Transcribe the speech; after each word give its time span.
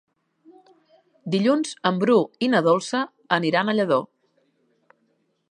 Dilluns 1.35 1.75
en 1.89 1.99
Bru 2.05 2.17
i 2.47 2.49
na 2.55 2.63
Dolça 2.69 3.03
aniran 3.39 3.71
a 3.71 3.77
Lladó. 3.79 4.01